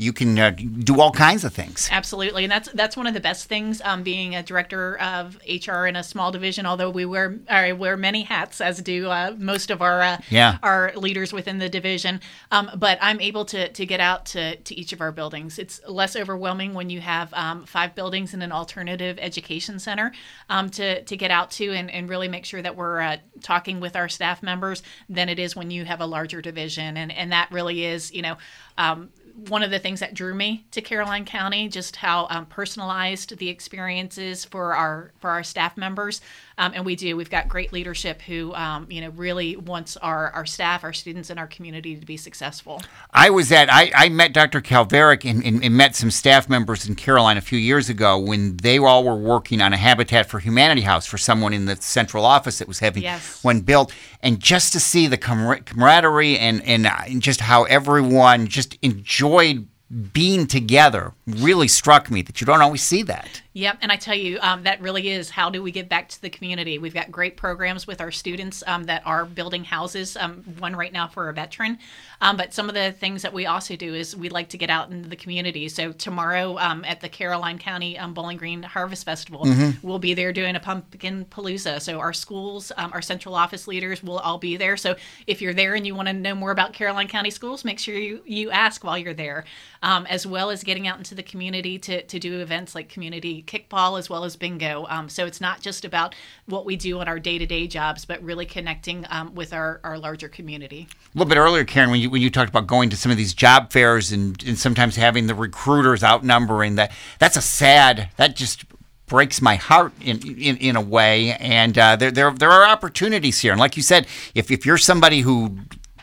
[0.00, 1.88] you can uh, do all kinds of things.
[1.90, 3.82] Absolutely, and that's that's one of the best things.
[3.84, 7.96] Um, being a director of HR in a small division, although we wear I wear
[7.96, 10.58] many hats, as do uh, most of our uh, yeah.
[10.62, 12.20] our leaders within the division.
[12.52, 15.58] Um, but I'm able to to get out to to each of our buildings.
[15.58, 20.12] It's less overwhelming when you have um, five buildings in an alternative education center
[20.48, 23.80] um, to to get out to and, and really make sure that we're uh, talking
[23.80, 27.32] with our staff members than it is when you have a larger division, and and
[27.32, 28.36] that really is you know.
[28.76, 29.10] Um,
[29.46, 33.48] one of the things that drew me to Caroline County, just how um, personalized the
[33.48, 36.20] experience is for our for our staff members,
[36.58, 37.16] um, and we do.
[37.16, 41.30] We've got great leadership who um, you know really wants our our staff, our students,
[41.30, 42.82] and our community to be successful.
[43.12, 44.60] I was at I, I met Dr.
[44.60, 48.56] Calveric and, and, and, met some staff members in Caroline a few years ago when
[48.56, 52.24] they all were working on a Habitat for Humanity house for someone in the central
[52.24, 53.42] office that was having yes.
[53.44, 58.76] when built, and just to see the camaraderie and and uh, just how everyone just
[58.82, 59.68] enjoyed
[60.12, 63.42] being together really struck me that you don't always see that.
[63.58, 66.22] Yep, and I tell you, um, that really is how do we give back to
[66.22, 66.78] the community?
[66.78, 70.16] We've got great programs with our students um, that are building houses.
[70.16, 71.76] Um, one right now for a veteran,
[72.20, 74.70] um, but some of the things that we also do is we like to get
[74.70, 75.68] out into the community.
[75.68, 79.84] So tomorrow um, at the Caroline County um, Bowling Green Harvest Festival, mm-hmm.
[79.84, 81.82] we'll be there doing a pumpkin palooza.
[81.82, 84.76] So our schools, our central office leaders will all be there.
[84.76, 84.94] So
[85.26, 87.96] if you're there and you want to know more about Caroline County schools, make sure
[87.96, 89.46] you you ask while you're there,
[89.82, 93.98] as well as getting out into the community to to do events like community kickball
[93.98, 94.86] as well as bingo.
[94.88, 96.14] Um, so it's not just about
[96.46, 99.80] what we do on our day to day jobs, but really connecting um, with our,
[99.82, 100.86] our larger community.
[101.14, 103.18] A little bit earlier, Karen, when you when you talked about going to some of
[103.18, 108.10] these job fairs and, and sometimes having the recruiters outnumbering that, that's a sad.
[108.16, 108.64] That just
[109.06, 111.32] breaks my heart in in, in a way.
[111.32, 113.52] And uh, there, there there are opportunities here.
[113.52, 115.56] And like you said, if if you're somebody who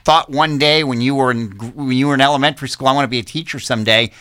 [0.03, 3.05] thought one day when you were in when you were in elementary school, I want
[3.05, 4.11] to be a teacher someday.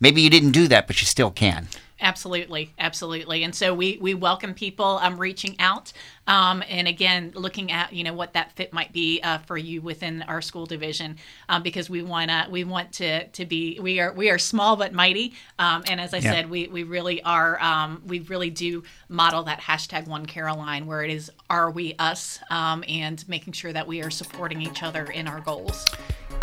[0.00, 1.68] Maybe you didn't do that, but you still can.
[2.04, 3.44] Absolutely, absolutely.
[3.44, 5.90] And so we we welcome people um, reaching out,
[6.26, 9.80] um, and again looking at you know what that fit might be uh, for you
[9.80, 11.16] within our school division,
[11.48, 14.76] um, because we want to we want to to be we are we are small
[14.76, 16.32] but mighty, um, and as I yeah.
[16.32, 21.02] said, we we really are um, we really do model that hashtag One Caroline, where
[21.02, 25.04] it is are we us, um, and making sure that we are supporting each other
[25.06, 25.86] in our goals.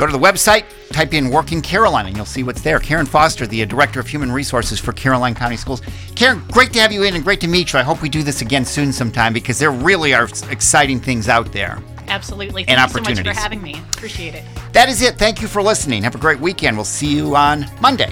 [0.02, 2.80] Go to the website, type in Working Caroline, and you'll see what's there.
[2.80, 5.80] Karen Foster, the uh, Director of Human Resources for Caroline County Schools.
[6.16, 7.78] Karen, great to have you in and great to meet you.
[7.78, 11.52] I hope we do this again soon sometime because there really are exciting things out
[11.54, 11.78] there.
[12.08, 12.64] Absolutely.
[12.64, 13.76] Thank and you so much for having me.
[13.94, 14.44] Appreciate it.
[14.74, 15.20] That is it.
[15.20, 16.02] Thank you for listening.
[16.02, 16.78] Have a great weekend.
[16.78, 18.12] We'll see you on Monday.